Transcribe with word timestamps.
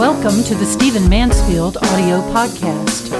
Welcome 0.00 0.42
to 0.44 0.54
the 0.54 0.64
Stephen 0.64 1.10
Mansfield 1.10 1.76
audio 1.76 2.22
podcast. 2.32 3.12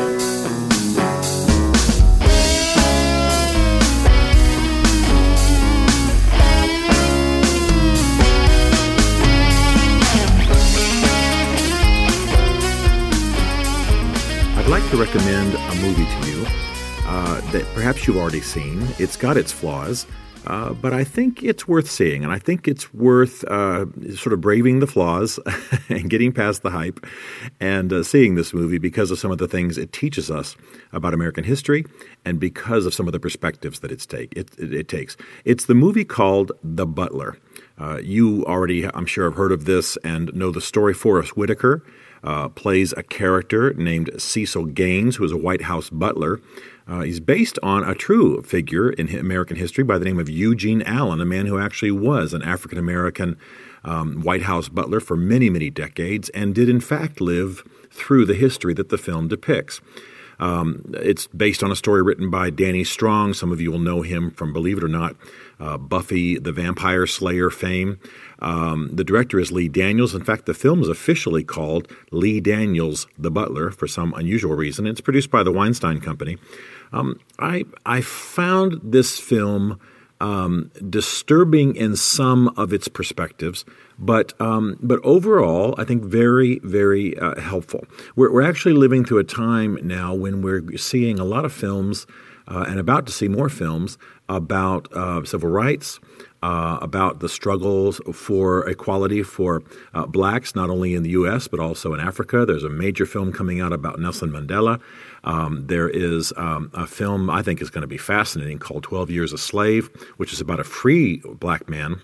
I'd 14.57 14.67
like 14.67 14.89
to 14.89 14.97
recommend 14.97 15.53
a 15.53 15.75
movie 15.83 16.07
to 16.07 16.31
you 16.31 16.47
uh, 17.05 17.43
that 17.51 17.67
perhaps 17.75 18.07
you've 18.07 18.17
already 18.17 18.41
seen. 18.41 18.89
It's 18.99 19.19
got 19.19 19.37
its 19.37 19.53
flaws, 19.53 20.07
uh, 20.47 20.73
but 20.73 20.93
I 20.93 21.05
think 21.05 21.43
it's 21.43 21.69
worth 21.69 21.91
seeing, 21.91 22.25
and 22.25 22.33
I 22.33 22.39
think 22.39 22.67
it's 22.67 22.93
worth 22.95 23.45
uh, 23.45 23.87
sort 24.17 24.33
of 24.33 24.41
braving 24.41 24.81
the 24.81 24.87
flaws 24.87 25.39
and 25.89 26.09
getting 26.09 26.33
past 26.33 26.63
the 26.63 26.71
hype 26.71 27.05
and 27.61 27.93
uh, 27.93 28.03
seeing 28.03 28.35
this 28.35 28.55
movie 28.55 28.79
because 28.79 29.11
of 29.11 29.19
some 29.19 29.31
of 29.31 29.39
the 29.39 29.49
things 29.49 29.77
it 29.77 29.93
teaches 29.93 30.31
us 30.31 30.57
about 30.93 31.15
American 31.15 31.45
history 31.45 31.85
and 32.25 32.41
because 32.41 32.87
of 32.87 32.95
some 32.95 33.07
of 33.07 33.13
the 33.13 33.21
perspectives 33.21 33.81
that 33.81 33.93
it's 33.93 34.07
take, 34.07 34.33
it, 34.37 34.51
it, 34.59 34.73
it 34.73 34.89
takes. 34.89 35.17
It's 35.45 35.67
the 35.67 35.75
movie 35.75 36.05
called 36.05 36.53
The 36.63 36.87
Butler. 36.87 37.37
Uh, 37.79 37.99
you 38.03 38.45
already, 38.47 38.87
I'm 38.87 39.07
sure, 39.07 39.25
have 39.25 39.37
heard 39.37 39.53
of 39.53 39.65
this 39.65 39.97
and 40.05 40.33
know 40.35 40.51
the 40.51 40.61
story. 40.61 40.95
Forest 40.95 41.37
Whitaker 41.37 41.83
uh, 42.23 42.49
plays 42.51 42.93
a 42.97 43.03
character 43.03 43.73
named 43.75 44.11
Cecil 44.19 44.67
Gaines, 44.67 45.17
who 45.17 45.25
is 45.25 45.33
a 45.33 45.37
White 45.37 45.63
House 45.63 45.91
butler. 45.91 46.41
Uh, 46.91 47.03
he's 47.03 47.21
based 47.21 47.57
on 47.63 47.85
a 47.89 47.95
true 47.95 48.43
figure 48.43 48.91
in 48.91 49.17
American 49.17 49.57
history 49.57 49.85
by 49.85 49.97
the 49.97 50.05
name 50.05 50.19
of 50.19 50.29
Eugene 50.29 50.83
Allen, 50.83 51.21
a 51.21 51.25
man 51.25 51.47
who 51.47 51.57
actually 51.57 51.93
was 51.93 52.35
an 52.35 52.43
African 52.43 52.79
American 52.79 53.39
um, 53.85 54.23
White 54.23 54.43
House 54.43 54.69
butler 54.69 54.99
for 54.99 55.17
many, 55.17 55.49
many 55.49 55.71
decades 55.71 56.31
and 56.31 56.53
did, 56.53 56.69
in 56.69 56.81
fact, 56.81 57.21
live 57.21 57.63
through 57.93 58.27
the 58.27 58.35
history 58.35 58.75
that 58.75 58.89
the 58.89 58.99
film 58.99 59.29
depicts. 59.29 59.81
Um, 60.41 60.83
it's 60.95 61.27
based 61.29 61.63
on 61.63 61.71
a 61.71 61.77
story 61.77 62.03
written 62.03 62.31
by 62.31 62.51
Danny 62.51 62.83
Strong. 62.83 63.35
Some 63.35 63.53
of 63.53 63.61
you 63.61 63.71
will 63.71 63.79
know 63.79 64.03
him 64.03 64.31
from, 64.31 64.53
believe 64.53 64.79
it 64.79 64.85
or 64.85 64.89
not, 64.89 65.15
uh, 65.61 65.77
Buffy 65.77 66.39
the 66.39 66.51
Vampire 66.51 67.07
Slayer 67.07 67.51
fame. 67.51 68.01
Um, 68.41 68.91
the 68.93 69.05
director 69.05 69.39
is 69.39 69.53
Lee 69.53 69.69
Daniels. 69.69 70.15
In 70.15 70.25
fact, 70.25 70.47
the 70.47 70.55
film 70.55 70.81
is 70.81 70.89
officially 70.89 71.45
called 71.45 71.89
Lee 72.11 72.41
Daniels 72.41 73.07
the 73.19 73.31
Butler 73.31 73.71
for 73.71 73.87
some 73.87 74.15
unusual 74.15 74.55
reason. 74.55 74.87
It's 74.87 75.03
produced 75.03 75.31
by 75.31 75.43
the 75.43 75.53
Weinstein 75.53 76.01
Company. 76.01 76.39
Um, 76.93 77.21
I 77.39 77.67
I 77.85 78.01
found 78.01 78.81
this 78.83 79.19
film 79.21 79.79
um, 80.21 80.71
disturbing 80.89 81.77
in 81.77 81.97
some 81.97 82.49
of 82.57 82.73
its 82.73 82.89
perspectives, 82.89 83.65
but 83.99 84.39
um, 84.41 84.79
but 84.83 85.01
overall, 85.03 85.75
I 85.79 85.85
think 85.85 86.05
very 86.05 86.61
very 86.61 87.19
uh, 87.19 87.41
helpful. 87.41 87.85
We're, 88.17 88.33
we're 88.33 88.43
actually 88.49 88.75
living 88.75 89.05
through 89.05 89.19
a 89.19 89.25
time 89.25 89.79
now 89.83 90.15
when 90.15 90.43
we're 90.43 90.77
seeing 90.77 91.19
a 91.19 91.25
lot 91.25 91.45
of 91.45 91.53
films. 91.53 92.07
Uh, 92.49 92.65
and 92.67 92.81
about 92.81 93.07
to 93.07 93.13
see 93.13 93.29
more 93.29 93.49
films 93.49 93.97
about 94.31 94.91
uh, 94.93 95.23
civil 95.25 95.51
rights, 95.51 95.99
uh, 96.43 96.79
about 96.81 97.21
the 97.21 97.29
struggles 97.29 98.01
for 98.15 98.67
equality 98.69 99.23
for 99.23 99.63
uh, 99.93 100.07
blacks, 100.07 100.55
not 100.55 100.71
only 100.71 100.95
in 100.95 101.03
the 101.03 101.11
U.S., 101.11 101.49
but 101.49 101.61
also 101.61 101.93
in 101.93 102.01
Africa. 102.01 102.47
There's 102.47 102.65
a 102.65 102.71
major 102.71 103.05
film 103.05 103.33
coming 103.33 103.61
out 103.61 103.73
about 103.73 103.99
Nelson 103.99 104.31
Mandela. 104.31 104.81
Um, 105.25 105.67
there 105.67 105.89
is 105.89 106.33
um, 106.37 106.71
a 106.73 106.87
film 106.87 107.29
I 107.29 107.43
think 107.43 107.61
is 107.61 107.71
going 107.71 107.83
to 107.83 107.89
be 107.89 107.99
fascinating 107.99 108.59
called 108.59 108.85
12 108.85 109.11
Years 109.11 109.33
a 109.33 109.39
Slave, 109.39 109.91
which 110.17 110.33
is 110.33 110.41
about 110.41 110.61
a 110.61 110.65
free 110.65 111.21
black 111.41 111.69
man 111.69 112.01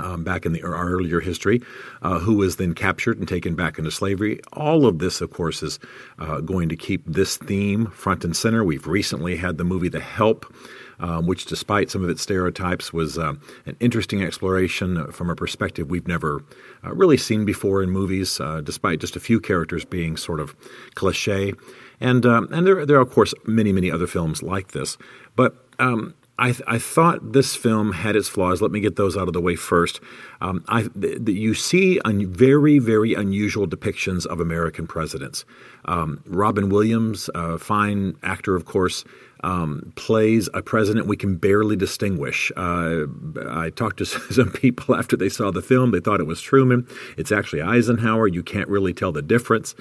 um, 0.00 0.24
back 0.24 0.44
in 0.44 0.52
the 0.52 0.62
earlier 0.62 1.20
history, 1.20 1.62
uh, 2.02 2.18
who 2.18 2.34
was 2.34 2.56
then 2.56 2.74
captured 2.74 3.18
and 3.18 3.28
taken 3.28 3.54
back 3.54 3.78
into 3.78 3.90
slavery. 3.90 4.40
All 4.52 4.86
of 4.86 4.98
this, 4.98 5.20
of 5.20 5.30
course, 5.30 5.62
is 5.62 5.78
uh, 6.18 6.40
going 6.40 6.68
to 6.68 6.76
keep 6.76 7.04
this 7.06 7.36
theme 7.36 7.86
front 7.86 8.24
and 8.24 8.36
center. 8.36 8.64
We've 8.64 8.86
recently 8.86 9.36
had 9.36 9.58
the 9.58 9.64
movie 9.64 9.88
The 9.88 10.00
Help. 10.00 10.52
Um, 10.98 11.26
which, 11.26 11.44
despite 11.44 11.90
some 11.90 12.02
of 12.02 12.08
its 12.08 12.22
stereotypes, 12.22 12.90
was 12.90 13.18
uh, 13.18 13.34
an 13.66 13.76
interesting 13.80 14.22
exploration 14.22 15.12
from 15.12 15.28
a 15.28 15.36
perspective 15.36 15.90
we've 15.90 16.08
never 16.08 16.42
uh, 16.82 16.94
really 16.94 17.18
seen 17.18 17.44
before 17.44 17.82
in 17.82 17.90
movies, 17.90 18.40
uh, 18.40 18.62
despite 18.62 19.00
just 19.00 19.14
a 19.14 19.20
few 19.20 19.38
characters 19.38 19.84
being 19.84 20.16
sort 20.16 20.40
of 20.40 20.56
cliche. 20.94 21.52
And 22.00 22.24
um, 22.24 22.48
and 22.50 22.66
there 22.66 22.86
there 22.86 22.96
are 22.96 23.02
of 23.02 23.10
course 23.10 23.34
many 23.44 23.72
many 23.72 23.90
other 23.90 24.06
films 24.06 24.42
like 24.42 24.72
this, 24.72 24.96
but 25.34 25.66
um, 25.78 26.14
I, 26.38 26.54
I, 26.66 26.78
thought 26.78 27.32
this 27.32 27.56
film 27.56 27.92
had 27.92 28.14
its 28.14 28.28
flaws. 28.28 28.60
Let 28.60 28.70
me 28.70 28.80
get 28.80 28.96
those 28.96 29.16
out 29.16 29.26
of 29.26 29.32
the 29.32 29.40
way 29.40 29.56
first. 29.56 30.00
Um, 30.40 30.64
I, 30.68 30.82
the, 30.94 31.18
the, 31.18 31.32
you 31.32 31.54
see 31.54 31.98
un, 32.00 32.26
very, 32.26 32.78
very 32.78 33.14
unusual 33.14 33.66
depictions 33.66 34.26
of 34.26 34.38
American 34.38 34.86
presidents. 34.86 35.44
Um, 35.86 36.22
Robin 36.26 36.68
Williams, 36.68 37.30
a 37.34 37.58
fine 37.58 38.16
actor, 38.22 38.54
of 38.54 38.66
course, 38.66 39.04
um, 39.42 39.92
plays 39.96 40.48
a 40.54 40.62
president 40.62 41.06
we 41.06 41.16
can 41.16 41.36
barely 41.36 41.76
distinguish. 41.76 42.50
Uh, 42.56 43.06
I 43.48 43.70
talked 43.70 43.98
to 43.98 44.04
some 44.06 44.50
people 44.50 44.94
after 44.94 45.16
they 45.16 45.28
saw 45.28 45.50
the 45.50 45.62
film. 45.62 45.90
They 45.90 46.00
thought 46.00 46.20
it 46.20 46.26
was 46.26 46.40
Truman. 46.40 46.86
It's 47.16 47.32
actually 47.32 47.62
Eisenhower. 47.62 48.26
You 48.26 48.42
can't 48.42 48.68
really 48.68 48.94
tell 48.94 49.12
the 49.12 49.22
difference. 49.22 49.74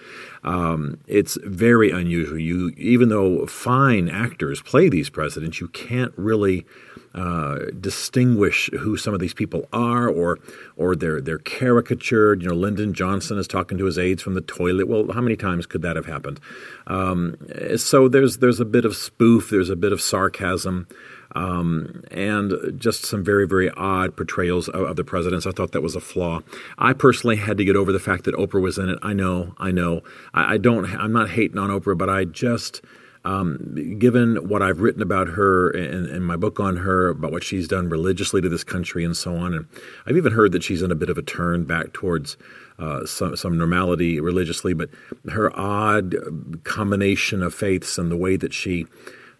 Um, 0.44 1.00
it's 1.08 1.38
very 1.44 1.92
unusual. 1.92 2.40
You, 2.40 2.70
even 2.78 3.10
though 3.10 3.46
fine 3.48 4.10
actors 4.10 4.62
play 4.62 4.90
these 4.90 5.10
presidents, 5.10 5.60
you 5.60 5.68
can't 5.70 6.14
really 6.18 6.66
uh, 7.16 7.60
distinguish 7.80 8.70
who 8.78 8.98
some 8.98 9.14
of 9.14 9.22
these 9.22 9.34
people 9.34 9.68
are, 9.72 10.08
or 10.10 10.38
or 10.76 10.96
they're 10.96 11.22
they're 11.22 11.38
caricatured. 11.40 12.42
You 12.42 12.50
know, 12.50 12.56
Lyndon 12.56 12.94
Johnson 12.94 13.38
is 13.38 13.48
talking 13.48 13.78
to 13.78 13.86
his 13.86 13.98
aides 13.98 14.22
from 14.22 14.34
the 14.34 14.42
toilet. 14.42 14.90
Well, 14.90 15.12
how 15.14 15.22
many 15.22 15.38
times 15.38 15.66
could 15.66 15.82
that 15.82 15.96
have 15.96 16.06
happened? 16.06 16.42
Um, 16.88 17.38
so 17.78 18.10
there's 18.10 18.40
there's 18.40 18.60
a 18.60 18.66
bit 18.66 18.84
of 18.84 18.98
spoof, 18.98 19.50
there's 19.50 19.70
a 19.70 19.78
bit 19.78 19.94
of 19.94 20.02
sarcasm. 20.02 20.88
Um, 21.34 22.04
and 22.12 22.54
just 22.78 23.04
some 23.04 23.22
very, 23.22 23.46
very 23.46 23.70
odd 23.72 24.16
portrayals 24.16 24.70
of, 24.70 24.84
of, 24.84 24.96
the 24.96 25.04
presidents. 25.04 25.46
I 25.46 25.52
thought 25.52 25.74
that 25.74 25.82
was 25.82 25.94
a 25.94 26.00
flaw. 26.00 26.40
I 26.78 26.94
personally 26.94 27.36
had 27.36 27.58
to 27.58 27.66
get 27.66 27.76
over 27.76 27.92
the 27.92 28.00
fact 28.00 28.24
that 28.24 28.36
Oprah 28.36 28.62
was 28.62 28.78
in 28.78 28.88
it. 28.88 29.00
I 29.02 29.12
know, 29.12 29.54
I 29.58 29.72
know. 29.72 30.02
I, 30.34 30.54
I 30.54 30.58
don't. 30.58 30.86
I'm 30.86 31.12
not 31.12 31.32
hating 31.32 31.58
on 31.58 31.72
Oprah, 31.72 31.98
but 31.98 32.10
I 32.10 32.24
just 32.24 32.82
um, 33.26 33.98
given 33.98 34.48
what 34.48 34.62
I've 34.62 34.80
written 34.82 35.02
about 35.02 35.30
her 35.30 35.72
in, 35.72 36.06
in, 36.08 36.22
my 36.22 36.36
book 36.36 36.60
on 36.60 36.78
her, 36.78 37.10
about 37.10 37.32
what 37.32 37.44
she's 37.44 37.68
done 37.68 37.90
religiously 37.90 38.40
to 38.40 38.50
this 38.50 38.64
country 38.64 39.04
and 39.04 39.18
so 39.18 39.36
on, 39.36 39.54
and 39.54 39.66
I've 40.06 40.16
even 40.16 40.34
heard 40.34 40.52
that 40.52 40.64
she's 40.64 40.84
in 40.84 40.92
a 40.92 40.96
bit 40.96 41.10
of 41.10 41.18
a 41.18 41.24
turn 41.24 41.66
back 41.66 41.92
towards 41.92 42.38
uh, 42.78 43.06
some, 43.06 43.36
some 43.36 43.58
normality 43.58 44.20
religiously, 44.20 44.74
but 44.74 44.90
her 45.32 45.52
odd 45.60 46.16
combination 46.64 47.42
of 47.42 47.54
faiths 47.54 47.98
and 47.98 48.12
the 48.12 48.18
way 48.18 48.38
that 48.38 48.54
she 48.54 48.86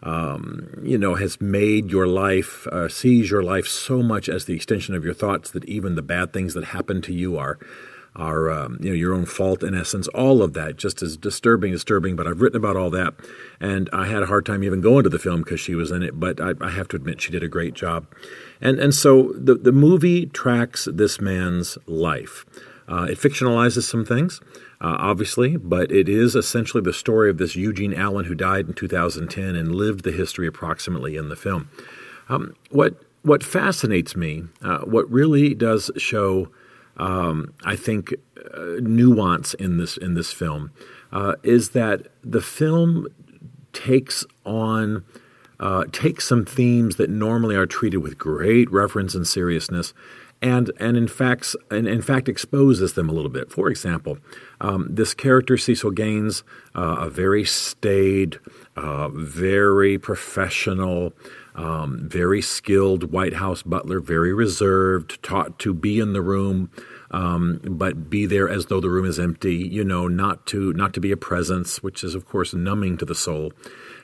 um, 0.04 0.70
you 0.84 0.98
know, 0.98 1.16
has 1.16 1.40
made 1.42 1.90
your 1.90 2.06
life, 2.06 2.68
uh, 2.68 2.88
sees 2.90 3.32
your 3.32 3.42
life 3.42 3.66
so 3.66 4.04
much 4.04 4.30
as 4.30 4.46
the 4.46 4.54
extension 4.54 4.94
of 4.94 5.04
your 5.04 5.14
thoughts 5.14 5.52
that 5.52 5.66
even 5.66 5.96
the 5.96 6.04
bad 6.04 6.32
things 6.32 6.54
that 6.54 6.66
happen 6.66 7.02
to 7.04 7.14
you 7.14 7.38
are 7.38 7.58
are 8.16 8.50
um, 8.50 8.78
you 8.82 8.90
know 8.90 8.96
your 8.96 9.14
own 9.14 9.26
fault 9.26 9.64
in 9.64 9.76
essence. 9.76 10.08
All 10.10 10.42
of 10.42 10.54
that 10.54 10.78
just 10.78 11.02
as 11.02 11.18
disturbing, 11.18 11.72
disturbing. 11.72 12.16
But 12.16 12.28
I've 12.28 12.42
written 12.42 12.58
about 12.58 12.78
all 12.78 12.90
that, 12.92 13.14
and 13.60 13.90
I 13.92 14.08
had 14.08 14.24
a 14.24 14.28
hard 14.28 14.46
time 14.46 14.64
even 14.64 14.82
going 14.82 15.04
to 15.04 15.10
the 15.10 15.20
film 15.20 15.42
because 15.42 15.60
she 15.60 15.76
was 15.76 15.92
in 15.92 16.04
it. 16.04 16.20
But 16.20 16.40
I, 16.40 16.54
I, 16.62 16.70
have 16.72 16.88
to 16.90 16.96
admit 16.96 17.22
she 17.22 17.32
did 17.32 17.44
a 17.44 17.48
great 17.48 17.74
job, 17.74 18.08
and 18.62 18.80
and 18.80 18.94
so 18.94 19.34
the 19.34 19.56
the 19.56 19.72
movie 19.72 20.26
tracks 20.28 20.88
this 20.92 21.20
man's 21.20 21.78
life. 21.88 22.46
Uh, 22.88 23.08
it 23.10 23.18
fictionalizes 23.18 23.82
some 23.82 24.06
things, 24.06 24.42
uh, 24.80 24.96
obviously, 25.00 25.58
but 25.58 25.92
it 25.92 26.08
is 26.08 26.36
essentially 26.36 26.84
the 26.84 26.94
story 26.94 27.32
of 27.32 27.40
this 27.40 27.56
Eugene 27.56 27.96
Allen 27.96 28.26
who 28.26 28.36
died 28.36 28.68
in 28.68 28.74
2010 28.74 29.56
and 29.56 29.74
lived 29.74 30.04
the 30.04 30.12
history 30.12 30.46
approximately 30.46 31.16
in 31.16 31.30
the 31.30 31.36
film. 31.36 31.68
Um, 32.30 32.56
what 32.70 33.02
what 33.24 33.44
fascinates 33.44 34.16
me, 34.16 34.44
uh, 34.62 34.80
what 34.80 35.10
really 35.10 35.56
does 35.56 35.90
show 35.98 36.50
um, 36.98 37.54
I 37.64 37.76
think, 37.76 38.14
uh, 38.54 38.80
nuance 38.80 39.54
in 39.56 39.78
this 39.78 39.98
in 39.98 40.14
this 40.14 40.32
film 40.32 40.72
uh, 41.12 41.36
is 41.44 41.72
that 41.72 42.08
the 42.24 42.42
film 42.42 43.08
takes 43.74 44.26
on 44.46 45.04
uh, 45.60 45.86
takes 45.92 46.26
some 46.26 46.46
themes 46.46 46.98
that 46.98 47.10
normally 47.10 47.56
are 47.56 47.66
treated 47.66 47.98
with 47.98 48.18
great 48.18 48.72
reverence 48.72 49.16
and 49.16 49.28
seriousness, 49.28 49.94
and 50.42 50.72
and 50.80 50.98
in 50.98 51.08
fact 51.08 51.56
and 51.72 51.88
in 51.88 52.02
fact 52.02 52.30
exposes 52.30 52.94
them 52.94 53.10
a 53.10 53.14
little 53.14 53.30
bit. 53.30 53.52
For 53.52 53.70
example, 53.70 54.18
um, 54.62 54.88
this 54.90 55.14
character 55.14 55.58
Cecil 55.58 55.92
Gaines, 55.92 56.44
uh, 56.76 56.98
a 57.00 57.10
very 57.10 57.46
staid, 57.46 58.40
uh, 58.76 59.10
very 59.10 59.98
professional. 59.98 61.14
Um, 61.58 62.10
very 62.10 62.42
skilled 62.42 63.14
White 63.14 63.36
House 63.36 63.64
butler, 63.64 64.02
very 64.02 64.34
reserved, 64.34 65.24
taught 65.24 65.58
to 65.60 65.74
be 65.74 66.02
in 66.02 66.12
the 66.12 66.22
room 66.22 66.70
um, 67.12 67.62
but 67.64 68.10
be 68.10 68.26
there 68.26 68.50
as 68.50 68.66
though 68.66 68.82
the 68.82 68.90
room 68.90 69.06
is 69.06 69.20
empty. 69.20 69.56
You 69.56 69.86
know, 69.86 70.08
not 70.08 70.46
to 70.48 70.74
not 70.74 70.94
to 70.96 71.00
be 71.00 71.12
a 71.12 71.18
presence, 71.18 71.82
which 71.82 72.04
is 72.04 72.14
of 72.14 72.26
course 72.26 72.54
numbing 72.54 72.98
to 72.98 73.06
the 73.06 73.16
soul 73.16 73.54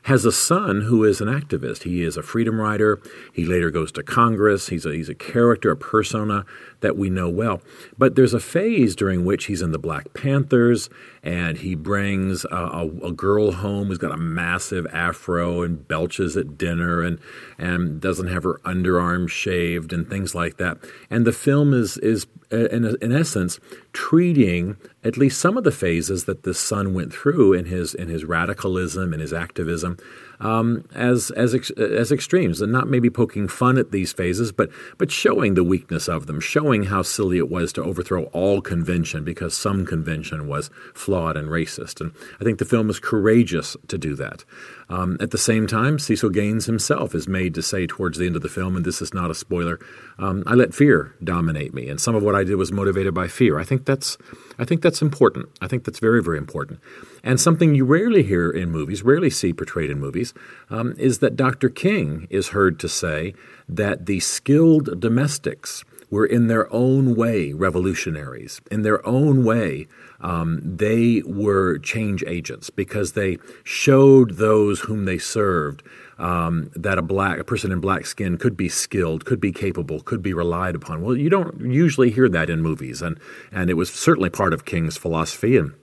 has 0.03 0.25
a 0.25 0.31
son 0.31 0.81
who 0.81 1.03
is 1.03 1.21
an 1.21 1.27
activist. 1.27 1.83
He 1.83 2.03
is 2.03 2.17
a 2.17 2.23
freedom 2.23 2.59
rider. 2.59 2.99
He 3.33 3.45
later 3.45 3.69
goes 3.69 3.91
to 3.93 4.03
Congress. 4.03 4.69
He's 4.69 4.85
a, 4.85 4.93
he's 4.93 5.09
a 5.09 5.15
character, 5.15 5.71
a 5.71 5.77
persona 5.77 6.45
that 6.79 6.97
we 6.97 7.09
know 7.09 7.29
well. 7.29 7.61
But 7.97 8.15
there's 8.15 8.33
a 8.33 8.39
phase 8.39 8.95
during 8.95 9.25
which 9.25 9.45
he's 9.45 9.61
in 9.61 9.71
the 9.71 9.79
Black 9.79 10.13
Panthers 10.13 10.89
and 11.23 11.59
he 11.59 11.75
brings 11.75 12.45
a, 12.45 12.55
a, 12.55 12.87
a 13.07 13.11
girl 13.11 13.51
home 13.51 13.87
who's 13.87 13.99
got 13.99 14.11
a 14.11 14.17
massive 14.17 14.87
afro 14.91 15.61
and 15.61 15.87
belches 15.87 16.35
at 16.35 16.57
dinner 16.57 17.03
and, 17.03 17.19
and 17.59 18.01
doesn't 18.01 18.27
have 18.27 18.43
her 18.43 18.59
underarm 18.65 19.29
shaved 19.29 19.93
and 19.93 20.09
things 20.09 20.33
like 20.33 20.57
that. 20.57 20.79
And 21.11 21.25
the 21.25 21.31
film 21.31 21.73
is, 21.73 21.97
is 21.99 22.25
in, 22.49 22.97
in 23.01 23.11
essence, 23.11 23.59
treating 23.93 24.77
at 25.03 25.17
least 25.17 25.39
some 25.39 25.57
of 25.57 25.63
the 25.63 25.71
phases 25.71 26.25
that 26.25 26.43
the 26.43 26.53
son 26.53 26.93
went 26.93 27.13
through 27.13 27.53
in 27.53 27.65
his 27.65 27.93
in 27.93 28.07
his 28.07 28.25
radicalism 28.25 29.13
and 29.13 29.21
his 29.21 29.33
activism 29.33 29.97
um, 30.41 30.85
as 30.93 31.29
as 31.31 31.53
ex, 31.53 31.69
as 31.71 32.11
extremes, 32.11 32.61
and 32.61 32.71
not 32.71 32.89
maybe 32.89 33.09
poking 33.09 33.47
fun 33.47 33.77
at 33.77 33.91
these 33.91 34.11
phases, 34.11 34.51
but 34.51 34.69
but 34.97 35.11
showing 35.11 35.53
the 35.53 35.63
weakness 35.63 36.09
of 36.09 36.25
them, 36.25 36.39
showing 36.39 36.85
how 36.85 37.03
silly 37.03 37.37
it 37.37 37.49
was 37.49 37.71
to 37.73 37.83
overthrow 37.83 38.23
all 38.25 38.59
convention 38.59 39.23
because 39.23 39.55
some 39.55 39.85
convention 39.85 40.47
was 40.47 40.71
flawed 40.93 41.37
and 41.37 41.49
racist. 41.49 42.01
And 42.01 42.11
I 42.39 42.43
think 42.43 42.57
the 42.57 42.65
film 42.65 42.89
is 42.89 42.99
courageous 42.99 43.77
to 43.87 43.97
do 43.97 44.15
that. 44.15 44.43
Um, 44.89 45.15
at 45.21 45.31
the 45.31 45.37
same 45.37 45.67
time, 45.67 45.99
Cecil 45.99 46.31
Gaines 46.31 46.65
himself 46.65 47.15
is 47.15 47.27
made 47.27 47.53
to 47.55 47.61
say 47.61 47.87
towards 47.87 48.17
the 48.17 48.25
end 48.25 48.35
of 48.35 48.41
the 48.41 48.49
film, 48.49 48.75
and 48.75 48.83
this 48.83 49.01
is 49.01 49.13
not 49.13 49.31
a 49.31 49.35
spoiler, 49.35 49.79
um, 50.17 50.43
I 50.45 50.55
let 50.55 50.73
fear 50.73 51.15
dominate 51.23 51.73
me, 51.73 51.87
and 51.87 52.01
some 52.01 52.15
of 52.15 52.23
what 52.23 52.35
I 52.35 52.43
did 52.43 52.55
was 52.55 52.71
motivated 52.71 53.13
by 53.13 53.27
fear. 53.27 53.59
I 53.59 53.63
think 53.63 53.85
that's 53.85 54.17
I 54.57 54.65
think 54.65 54.81
that's 54.81 54.90
important. 54.99 55.47
I 55.61 55.67
think 55.67 55.83
that's 55.83 55.99
very 55.99 56.23
very 56.23 56.39
important, 56.39 56.79
and 57.23 57.39
something 57.39 57.75
you 57.75 57.85
rarely 57.85 58.23
hear 58.23 58.49
in 58.49 58.71
movies, 58.71 59.03
rarely 59.03 59.29
see 59.29 59.53
portrayed 59.53 59.91
in 59.91 59.99
movies, 59.99 60.33
um, 60.71 60.95
is 60.97 61.19
that 61.19 61.35
Dr. 61.35 61.69
King 61.69 62.25
is 62.31 62.47
heard 62.47 62.79
to 62.79 62.89
say 62.89 63.35
that 63.69 64.07
the 64.07 64.19
skilled 64.19 64.99
domestics 64.99 65.83
were 66.11 66.25
in 66.25 66.47
their 66.47 66.71
own 66.71 67.15
way 67.15 67.53
revolutionaries. 67.53 68.61
In 68.69 68.83
their 68.83 69.03
own 69.07 69.43
way, 69.43 69.87
um, 70.19 70.59
they 70.63 71.23
were 71.25 71.79
change 71.79 72.23
agents 72.27 72.69
because 72.69 73.13
they 73.13 73.39
showed 73.63 74.31
those 74.31 74.81
whom 74.81 75.05
they 75.05 75.17
served 75.17 75.81
um, 76.19 76.69
that 76.75 76.99
a 76.99 77.01
black 77.01 77.39
a 77.39 77.43
person 77.43 77.71
in 77.71 77.79
black 77.79 78.05
skin 78.05 78.37
could 78.37 78.55
be 78.55 78.69
skilled, 78.69 79.25
could 79.25 79.41
be 79.41 79.51
capable, 79.51 80.01
could 80.01 80.21
be 80.21 80.33
relied 80.33 80.75
upon. 80.75 81.01
Well, 81.01 81.17
you 81.17 81.29
don't 81.29 81.59
usually 81.61 82.11
hear 82.11 82.29
that 82.29 82.49
in 82.49 82.61
movies, 82.61 83.01
and 83.01 83.19
and 83.51 83.71
it 83.71 83.73
was 83.73 83.89
certainly 83.89 84.29
part 84.29 84.53
of 84.53 84.65
King's 84.65 84.97
philosophy 84.97 85.57
and. 85.57 85.73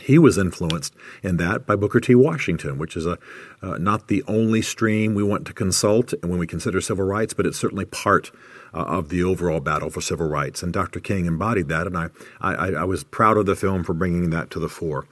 He 0.00 0.18
was 0.18 0.38
influenced 0.38 0.94
in 1.22 1.36
that 1.38 1.66
by 1.66 1.76
Booker 1.76 2.00
T. 2.00 2.14
Washington, 2.14 2.78
which 2.78 2.96
is 2.96 3.06
a 3.06 3.18
uh, 3.62 3.78
not 3.78 4.08
the 4.08 4.22
only 4.26 4.62
stream 4.62 5.14
we 5.14 5.22
want 5.22 5.46
to 5.46 5.52
consult 5.52 6.12
when 6.22 6.38
we 6.38 6.46
consider 6.46 6.80
civil 6.80 7.04
rights, 7.04 7.34
but 7.34 7.46
it's 7.46 7.58
certainly 7.58 7.84
part 7.84 8.30
uh, 8.72 8.82
of 8.82 9.08
the 9.08 9.22
overall 9.22 9.60
battle 9.60 9.90
for 9.90 10.00
civil 10.00 10.28
rights. 10.28 10.62
And 10.62 10.72
Dr. 10.72 11.00
King 11.00 11.26
embodied 11.26 11.68
that, 11.68 11.86
and 11.86 11.96
I, 11.96 12.08
I, 12.40 12.54
I 12.72 12.84
was 12.84 13.04
proud 13.04 13.36
of 13.36 13.46
the 13.46 13.56
film 13.56 13.84
for 13.84 13.94
bringing 13.94 14.30
that 14.30 14.50
to 14.50 14.58
the 14.58 14.68
fore. 14.68 15.06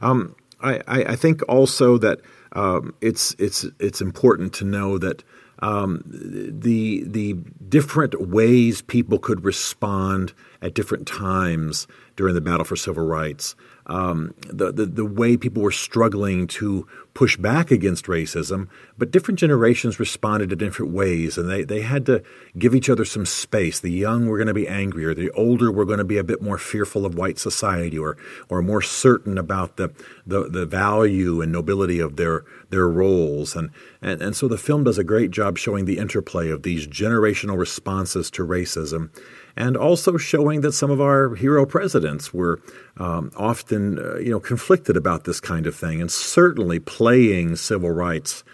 Um, 0.00 0.34
I, 0.62 0.82
I, 0.86 1.16
think 1.16 1.40
also 1.48 1.96
that 1.98 2.20
um, 2.52 2.94
it's 3.00 3.34
it's 3.38 3.64
it's 3.78 4.00
important 4.00 4.52
to 4.54 4.64
know 4.64 4.98
that 4.98 5.22
um, 5.60 6.02
the 6.06 7.02
the 7.06 7.34
different 7.68 8.28
ways 8.28 8.82
people 8.82 9.18
could 9.18 9.44
respond 9.44 10.32
at 10.60 10.74
different 10.74 11.06
times 11.06 11.86
during 12.16 12.34
the 12.34 12.40
battle 12.40 12.64
for 12.64 12.76
civil 12.76 13.04
rights 13.04 13.54
um, 13.90 14.34
the, 14.46 14.70
the, 14.70 14.86
the 14.86 15.04
way 15.04 15.36
people 15.36 15.62
were 15.62 15.72
struggling 15.72 16.46
to 16.46 16.86
push 17.12 17.36
back 17.36 17.72
against 17.72 18.04
racism, 18.04 18.68
but 18.96 19.10
different 19.10 19.40
generations 19.40 19.98
responded 19.98 20.52
in 20.52 20.58
different 20.58 20.92
ways, 20.92 21.36
and 21.36 21.50
they, 21.50 21.64
they 21.64 21.80
had 21.80 22.06
to 22.06 22.22
give 22.56 22.72
each 22.72 22.88
other 22.88 23.04
some 23.04 23.26
space. 23.26 23.80
The 23.80 23.90
young 23.90 24.26
were 24.26 24.38
going 24.38 24.46
to 24.46 24.54
be 24.54 24.68
angrier, 24.68 25.12
the 25.12 25.32
older 25.32 25.72
were 25.72 25.84
going 25.84 25.98
to 25.98 26.04
be 26.04 26.18
a 26.18 26.24
bit 26.24 26.40
more 26.40 26.56
fearful 26.56 27.04
of 27.04 27.16
white 27.16 27.38
society, 27.40 27.98
or 27.98 28.16
or 28.48 28.62
more 28.62 28.80
certain 28.80 29.36
about 29.36 29.76
the 29.76 29.92
the, 30.24 30.48
the 30.48 30.66
value 30.66 31.40
and 31.40 31.50
nobility 31.50 31.98
of 31.98 32.14
their 32.14 32.44
their 32.70 32.88
roles, 32.88 33.56
and, 33.56 33.70
and 34.00 34.22
and 34.22 34.36
so 34.36 34.46
the 34.46 34.56
film 34.56 34.84
does 34.84 34.98
a 34.98 35.04
great 35.04 35.32
job 35.32 35.58
showing 35.58 35.84
the 35.84 35.98
interplay 35.98 36.48
of 36.48 36.62
these 36.62 36.86
generational 36.86 37.58
responses 37.58 38.30
to 38.30 38.46
racism 38.46 39.10
and 39.56 39.76
also 39.76 40.16
showing 40.16 40.60
that 40.62 40.72
some 40.72 40.90
of 40.90 41.00
our 41.00 41.34
hero 41.34 41.66
presidents 41.66 42.32
were 42.32 42.60
um, 42.98 43.30
often, 43.36 43.98
uh, 43.98 44.16
you 44.18 44.30
know, 44.30 44.40
conflicted 44.40 44.96
about 44.96 45.24
this 45.24 45.40
kind 45.40 45.66
of 45.66 45.74
thing, 45.74 46.00
and 46.00 46.10
certainly 46.10 46.78
playing 46.78 47.56
civil 47.56 47.90
rights 47.90 48.44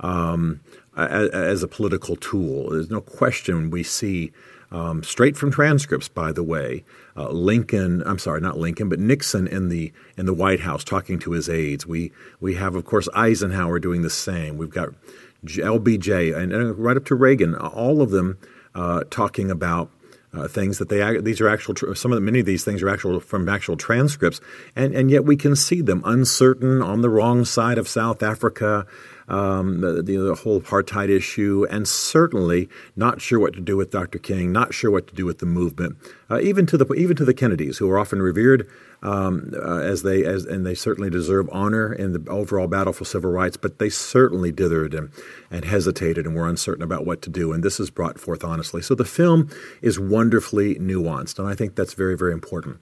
um, 0.00 0.60
as, 0.96 1.30
as, 1.30 1.62
a 1.62 1.68
political 1.68 2.16
tool. 2.16 2.70
There's 2.70 2.90
no 2.90 3.00
question 3.00 3.70
we 3.70 3.82
see. 3.82 4.32
Um, 4.72 5.04
straight 5.04 5.36
from 5.36 5.52
transcripts, 5.52 6.08
by 6.08 6.32
the 6.32 6.42
way, 6.42 6.84
uh, 7.16 7.28
Lincoln. 7.28 8.02
I'm 8.06 8.18
sorry, 8.18 8.40
not 8.40 8.58
Lincoln, 8.58 8.88
but 8.88 8.98
Nixon 8.98 9.46
in 9.46 9.68
the 9.68 9.92
in 10.16 10.26
the 10.26 10.34
White 10.34 10.60
House 10.60 10.82
talking 10.82 11.20
to 11.20 11.30
his 11.30 11.48
aides. 11.48 11.86
We 11.86 12.10
we 12.40 12.54
have, 12.54 12.74
of 12.74 12.84
course, 12.84 13.08
Eisenhower 13.14 13.78
doing 13.78 14.02
the 14.02 14.10
same. 14.10 14.56
We've 14.56 14.70
got 14.70 14.88
LBJ 15.46 16.36
and, 16.36 16.52
and 16.52 16.76
right 16.76 16.96
up 16.96 17.04
to 17.06 17.14
Reagan. 17.14 17.54
All 17.54 18.02
of 18.02 18.10
them 18.10 18.38
uh, 18.74 19.04
talking 19.10 19.50
about 19.50 19.90
uh, 20.34 20.48
things 20.48 20.78
that 20.78 20.88
they 20.88 21.20
these 21.20 21.40
are 21.40 21.48
actual 21.48 21.74
some 21.94 22.12
of 22.12 22.16
the, 22.16 22.20
many 22.20 22.40
of 22.40 22.46
these 22.46 22.64
things 22.64 22.82
are 22.82 22.88
actual 22.88 23.20
from 23.20 23.48
actual 23.48 23.76
transcripts 23.76 24.40
and 24.74 24.94
and 24.94 25.10
yet 25.10 25.24
we 25.24 25.36
can 25.36 25.54
see 25.54 25.80
them 25.80 26.02
uncertain 26.04 26.82
on 26.82 27.02
the 27.02 27.08
wrong 27.08 27.44
side 27.44 27.78
of 27.78 27.88
South 27.88 28.22
Africa 28.22 28.86
um, 29.26 29.80
the, 29.80 30.02
the, 30.02 30.34
whole 30.34 30.60
apartheid 30.60 31.08
issue 31.08 31.66
and 31.70 31.88
certainly 31.88 32.68
not 32.94 33.22
sure 33.22 33.40
what 33.40 33.54
to 33.54 33.60
do 33.60 33.76
with 33.76 33.90
Dr. 33.90 34.18
King 34.18 34.52
not 34.52 34.74
sure 34.74 34.90
what 34.90 35.06
to 35.06 35.14
do 35.14 35.24
with 35.24 35.38
the 35.38 35.46
movement 35.46 35.96
uh, 36.30 36.40
even 36.40 36.66
to 36.66 36.76
the 36.76 36.92
even 36.94 37.16
to 37.16 37.24
the 37.24 37.34
Kennedys 37.34 37.78
who 37.78 37.88
are 37.90 37.98
often 37.98 38.20
revered 38.20 38.68
um, 39.04 39.52
uh, 39.54 39.78
as 39.78 40.02
they 40.02 40.24
as 40.24 40.44
and 40.44 40.66
they 40.66 40.74
certainly 40.74 41.10
deserve 41.10 41.48
honor 41.52 41.92
in 41.92 42.12
the 42.12 42.30
overall 42.30 42.66
battle 42.66 42.92
for 42.92 43.04
civil 43.04 43.30
rights, 43.30 43.56
but 43.56 43.78
they 43.78 43.90
certainly 43.90 44.50
dithered 44.50 44.96
and, 44.96 45.10
and 45.50 45.66
hesitated 45.66 46.26
and 46.26 46.34
were 46.34 46.48
uncertain 46.48 46.82
about 46.82 47.06
what 47.06 47.22
to 47.22 47.30
do. 47.30 47.52
And 47.52 47.62
this 47.62 47.78
is 47.78 47.90
brought 47.90 48.18
forth 48.18 48.42
honestly. 48.42 48.82
So 48.82 48.94
the 48.94 49.04
film 49.04 49.50
is 49.82 50.00
wonderfully 50.00 50.76
nuanced, 50.76 51.38
and 51.38 51.46
I 51.46 51.54
think 51.54 51.76
that's 51.76 51.94
very 51.94 52.16
very 52.16 52.32
important. 52.32 52.78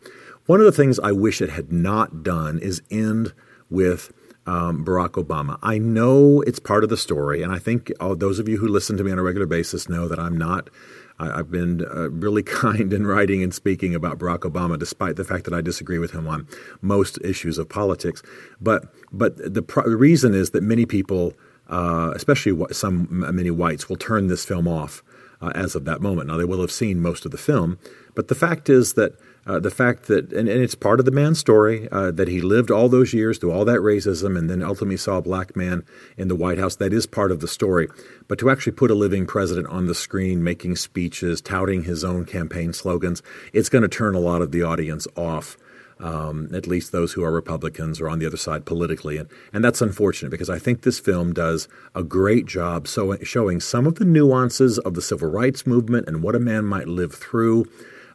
One 0.47 0.61
of 0.61 0.67
the 0.67 0.73
things 0.73 0.99
I 0.99 1.13
wish 1.13 1.43
it 1.43 1.51
had 1.51 1.73
not 1.73 2.23
done 2.23 2.59
is 2.59 2.83
end 2.91 3.33
with 3.69 4.13
um, 4.47 4.85
Barack 4.85 5.23
Obama. 5.23 5.59
I 5.63 5.79
know 5.79 6.41
it's 6.43 6.59
part 6.59 6.85
of 6.85 6.91
the 6.91 6.97
story, 6.97 7.43
and 7.43 7.53
I 7.53 7.59
think 7.59 7.91
those 8.01 8.39
of 8.39 8.49
you 8.49 8.59
who 8.59 8.69
listen 8.69 8.97
to 8.97 9.05
me 9.05 9.13
on 9.13 9.19
a 9.19 9.23
regular 9.23 9.47
basis 9.47 9.89
know 9.89 10.09
that 10.09 10.19
I'm 10.19 10.37
not 10.37 10.69
I, 11.19 11.37
have 11.37 11.51
been 11.51 11.85
uh, 11.85 12.11
really 12.11 12.43
kind 12.63 12.93
in 12.93 13.07
writing 13.07 13.43
and 13.43 13.55
speaking 13.55 13.95
about 13.95 14.19
Barack 14.19 14.41
Obama, 14.41 14.79
despite 14.79 15.17
the 15.17 15.25
fact 15.25 15.45
that 15.45 15.55
I 15.55 15.61
disagree 15.61 15.99
with 15.99 16.13
him 16.13 16.27
on 16.27 16.47
most 16.81 17.19
issues 17.23 17.59
of 17.59 17.69
politics. 17.69 18.23
But 18.61 18.85
but 19.13 19.37
the, 19.55 19.63
pro- 19.63 19.89
the 19.89 19.97
reason 19.97 20.35
is 20.35 20.51
that 20.51 20.63
many 20.63 20.87
people, 20.87 21.35
uh, 21.69 22.13
especially 22.15 22.57
some 22.73 23.07
many 23.11 23.51
whites, 23.51 23.89
will 23.89 23.97
turn 23.97 24.27
this 24.27 24.45
film 24.45 24.67
off 24.67 25.03
uh, 25.41 25.53
as 25.55 25.75
of 25.75 25.85
that 25.85 26.01
moment. 26.01 26.29
Now 26.29 26.37
they 26.37 26.45
will 26.45 26.61
have 26.61 26.73
seen 26.73 27.01
most 27.01 27.25
of 27.25 27.31
the 27.31 27.39
film, 27.39 27.79
but 28.15 28.29
the 28.29 28.35
fact 28.35 28.69
is 28.69 28.95
that 28.95 29.13
uh, 29.45 29.59
the 29.59 29.71
fact 29.71 30.07
that, 30.07 30.33
and, 30.33 30.49
and, 30.49 30.63
it's 30.63 30.77
part 30.77 31.01
of 31.01 31.05
the 31.05 31.11
man's 31.11 31.39
story, 31.39 31.89
uh, 31.91 32.13
that 32.13 32.29
he 32.29 32.41
lived 32.41 32.71
all 32.71 32.89
those 32.89 33.13
years 33.13 33.39
through 33.39 33.51
all 33.51 33.65
that 33.65 33.81
racism 33.81 34.39
and 34.39 34.49
then 34.49 34.63
ultimately 34.63 34.97
saw 34.97 35.17
a 35.17 35.23
black 35.23 35.57
man 35.57 35.85
in 36.17 36.29
the 36.29 36.37
White 36.37 36.59
House. 36.59 36.77
That 36.77 36.93
is 36.93 37.07
part 37.07 37.33
of 37.33 37.41
the 37.41 37.49
story. 37.49 37.89
But 38.29 38.39
to 38.39 38.51
actually 38.51 38.73
put 38.73 38.91
a 38.91 38.95
living 38.95 39.27
president 39.27 39.67
on 39.67 39.87
the 39.87 39.97
screen 39.97 40.45
making 40.45 40.77
speeches, 40.77 41.41
touting 41.41 41.85
his 41.85 42.05
own 42.05 42.25
campaign 42.25 42.73
slogans, 42.73 43.21
it's 43.53 43.69
going 43.69 43.83
to 43.83 43.89
turn 43.89 44.15
a 44.15 44.21
lot 44.21 44.43
of 44.43 44.53
the 44.53 44.63
audience 44.63 45.09
off. 45.17 45.57
Um, 45.99 46.49
at 46.53 46.67
least 46.67 46.91
those 46.91 47.13
who 47.13 47.23
are 47.23 47.31
Republicans 47.31 48.01
or 48.01 48.09
on 48.09 48.19
the 48.19 48.27
other 48.27 48.37
side 48.37 48.65
politically. 48.65 49.19
And, 49.19 49.29
and 49.53 49.65
that's 49.65 49.81
unfortunate 49.81 50.31
because 50.31 50.51
I 50.51 50.59
think 50.59 50.83
this 50.83 50.99
film 50.99 51.33
does 51.33 51.69
a 51.95 52.03
great 52.03 52.47
job 52.47 52.89
so, 52.89 53.17
showing 53.23 53.61
some 53.61 53.87
of 53.87 53.97
the 53.97 54.05
nuances 54.05 54.81
of 54.81 54.95
the 54.95 55.03
civil 55.03 55.31
rights 55.31 55.65
movement 55.65 56.09
and 56.09 56.21
what 56.21 56.35
a 56.35 56.41
man 56.41 56.65
might 56.65 56.89
live 56.89 57.15
through 57.15 57.67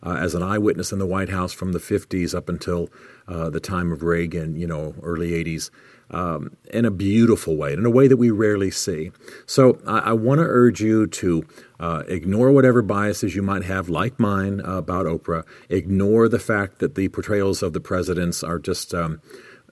uh, 0.04 0.16
as 0.16 0.36
an 0.36 0.44
eyewitness 0.44 0.92
in 0.92 1.00
the 1.00 1.06
White 1.06 1.30
House 1.30 1.54
from 1.54 1.72
the 1.74 1.80
50s 1.80 2.36
up 2.36 2.50
until 2.50 2.90
uh, 3.28 3.50
the 3.50 3.60
time 3.60 3.92
of 3.92 4.04
Reagan, 4.04 4.56
you 4.56 4.68
know, 4.68 4.96
early 5.02 5.32
80s, 5.32 5.70
um, 6.10 6.56
in 6.72 6.86
a 6.86 6.92
beautiful 6.92 7.58
way, 7.58 7.74
in 7.74 7.86
a 7.86 7.90
way 7.90 8.08
that 8.08 8.18
we 8.18 8.32
rarely 8.32 8.72
see. 8.72 9.12
So 9.46 9.80
I, 9.86 10.00
I 10.00 10.14
want 10.14 10.40
to 10.40 10.46
urge 10.46 10.82
you 10.82 11.08
to 11.08 11.44
uh, 11.80 12.04
ignore 12.08 12.52
whatever 12.52 12.82
biases 12.82 13.36
you 13.36 13.42
might 13.42 13.64
have, 13.64 13.90
like 13.90 14.20
mine, 14.20 14.62
uh, 14.66 14.78
about 14.78 15.06
Oprah. 15.06 15.44
Ignore 15.70 16.30
the 16.30 16.40
fact 16.40 16.80
that 16.80 16.96
the 16.96 17.10
portrayals 17.10 17.62
of 17.62 17.74
the 17.74 17.82
presidents 17.82 18.44
are 18.44 18.60
just. 18.60 18.94
Um, 18.94 19.22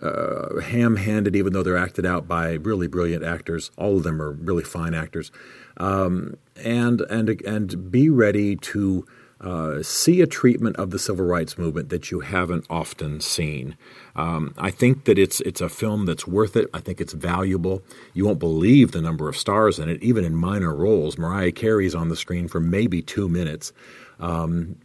uh, 0.01 0.59
ham-handed, 0.59 1.37
even 1.37 1.53
though 1.53 1.63
they're 1.63 1.77
acted 1.77 2.05
out 2.05 2.27
by 2.27 2.51
really 2.55 2.85
brilliant 2.85 3.23
actors. 3.23 3.71
All 3.77 3.95
of 3.95 4.03
them 4.03 4.21
are 4.21 4.31
really 4.31 4.63
fine 4.63 4.93
actors, 4.93 5.31
um, 5.77 6.35
and 6.57 6.99
and 7.09 7.29
and 7.29 7.91
be 7.91 8.09
ready 8.09 8.57
to 8.57 9.07
uh, 9.41 9.83
see 9.83 10.21
a 10.21 10.27
treatment 10.27 10.77
of 10.77 10.91
the 10.91 10.99
civil 10.99 11.25
rights 11.25 11.57
movement 11.57 11.89
that 11.89 12.09
you 12.09 12.21
haven't 12.21 12.65
often 12.69 13.19
seen. 13.19 13.75
Um, 14.15 14.53
I 14.57 14.71
think 14.71 15.05
that 15.05 15.19
it's 15.19 15.41
it's 15.41 15.61
a 15.61 15.69
film 15.69 16.05
that's 16.05 16.25
worth 16.25 16.55
it. 16.55 16.69
I 16.73 16.79
think 16.79 17.01
it's 17.01 17.13
valuable. 17.13 17.83
You 18.13 18.25
won't 18.25 18.39
believe 18.39 18.91
the 18.91 19.01
number 19.01 19.27
of 19.27 19.35
stars 19.35 19.77
in 19.77 19.89
it, 19.89 20.01
even 20.01 20.23
in 20.23 20.35
minor 20.35 20.73
roles. 20.73 21.17
Mariah 21.17 21.51
Carey's 21.51 21.95
on 21.95 22.09
the 22.09 22.15
screen 22.15 22.47
for 22.47 22.59
maybe 22.59 23.01
two 23.01 23.27
minutes. 23.27 23.73
Um, 24.19 24.77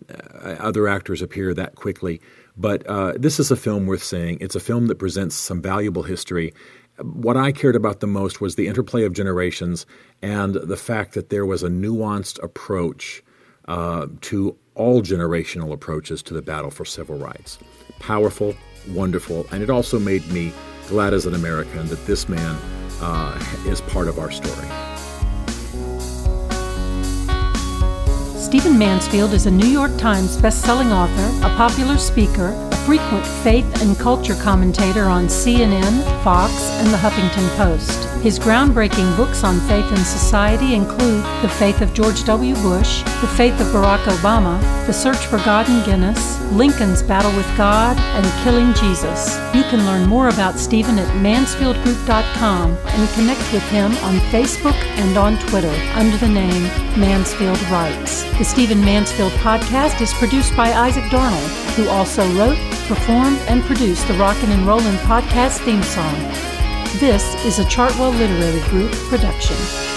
other 0.42 0.88
actors 0.88 1.23
appear 1.23 1.54
that 1.54 1.76
quickly. 1.76 2.21
But 2.57 2.87
uh, 2.87 3.14
this 3.16 3.38
is 3.38 3.50
a 3.50 3.57
film 3.57 3.87
worth 3.87 4.02
seeing. 4.02 4.38
It's 4.40 4.57
a 4.57 4.61
film 4.61 4.88
that 4.88 4.99
presents 4.99 5.37
some 5.37 5.62
valuable 5.62 6.02
history. 6.02 6.52
What 7.00 7.37
I 7.37 7.52
cared 7.52 7.76
about 7.76 8.00
the 8.00 8.07
most 8.07 8.40
was 8.40 8.57
the 8.57 8.66
interplay 8.66 9.04
of 9.04 9.12
generations 9.12 9.87
and 10.21 10.54
the 10.54 10.76
fact 10.76 11.14
that 11.14 11.30
there 11.30 11.47
was 11.47 11.62
a 11.62 11.69
nuanced 11.69 12.42
approach 12.42 13.23
uh, 13.70 14.08
to 14.20 14.56
all 14.74 15.00
generational 15.00 15.72
approaches 15.72 16.22
to 16.24 16.34
the 16.34 16.42
battle 16.42 16.70
for 16.70 16.84
civil 16.84 17.16
rights. 17.16 17.58
Powerful, 18.00 18.54
wonderful, 18.88 19.46
and 19.52 19.62
it 19.62 19.70
also 19.70 19.98
made 19.98 20.26
me 20.28 20.52
glad 20.88 21.14
as 21.14 21.24
an 21.24 21.34
American 21.34 21.86
that 21.86 22.04
this 22.04 22.28
man 22.28 22.58
uh, 23.00 23.40
is 23.66 23.80
part 23.82 24.08
of 24.08 24.18
our 24.18 24.30
story. 24.32 24.66
Stephen 28.36 28.76
Mansfield 28.76 29.32
is 29.32 29.46
a 29.46 29.50
New 29.50 29.68
York 29.68 29.96
Times 29.96 30.36
bestselling 30.38 30.90
author, 30.90 31.46
a 31.46 31.56
popular 31.56 31.96
speaker, 31.96 32.50
frequent 33.10 33.42
faith 33.42 33.82
and 33.82 33.98
culture 33.98 34.36
commentator 34.36 35.04
on 35.04 35.26
CNN, 35.26 36.22
Fox, 36.22 36.52
and 36.78 36.88
the 36.92 36.96
Huffington 36.96 37.48
Post. 37.56 38.08
His 38.22 38.38
groundbreaking 38.38 39.16
books 39.16 39.42
on 39.42 39.58
faith 39.60 39.86
and 39.90 40.06
society 40.06 40.74
include 40.74 41.24
The 41.42 41.48
Faith 41.48 41.80
of 41.80 41.92
George 41.92 42.22
W. 42.24 42.54
Bush, 42.56 43.02
The 43.20 43.32
Faith 43.36 43.58
of 43.60 43.66
Barack 43.68 44.04
Obama, 44.04 44.60
The 44.86 44.92
Search 44.92 45.26
for 45.26 45.38
God 45.38 45.68
and 45.68 45.84
Guinness, 45.84 46.40
Lincoln's 46.52 47.02
Battle 47.02 47.34
with 47.36 47.46
God, 47.56 47.98
and 47.98 48.44
Killing 48.44 48.72
Jesus. 48.74 49.34
You 49.54 49.64
can 49.64 49.84
learn 49.86 50.08
more 50.08 50.28
about 50.28 50.58
Stephen 50.58 50.98
at 50.98 51.08
mansfieldgroup.com 51.16 52.70
and 52.70 53.10
connect 53.10 53.52
with 53.52 53.68
him 53.70 53.90
on 54.04 54.20
Facebook 54.30 54.76
and 55.00 55.16
on 55.16 55.36
Twitter 55.48 55.74
under 55.94 56.16
the 56.18 56.28
name 56.28 56.62
Mansfield 57.00 57.60
Writes. 57.70 58.22
The 58.38 58.44
Stephen 58.44 58.80
Mansfield 58.84 59.32
podcast 59.32 60.00
is 60.00 60.12
produced 60.14 60.56
by 60.56 60.72
Isaac 60.72 61.04
Darnold, 61.04 61.74
who 61.74 61.88
also 61.88 62.22
wrote, 62.38 62.58
performed, 62.90 63.38
and 63.47 63.62
produced 63.62 64.09
the 64.09 64.14
Rockin' 64.14 64.50
and 64.50 64.66
Rollin' 64.66 64.97
podcast 65.06 65.61
theme 65.64 65.80
song. 65.80 66.16
This 66.99 67.37
is 67.44 67.61
a 67.61 67.64
Chartwell 67.64 68.11
Literary 68.18 68.61
Group 68.68 68.90
production. 69.09 69.89